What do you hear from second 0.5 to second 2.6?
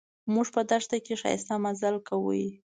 په دښته کې ښایسته مزل کاوه.